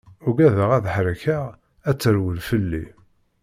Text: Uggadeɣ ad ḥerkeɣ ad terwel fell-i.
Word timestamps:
Uggadeɣ 0.27 0.69
ad 0.77 0.85
ḥerkeɣ 0.95 1.43
ad 1.89 1.97
terwel 1.97 2.39
fell-i. 2.49 2.85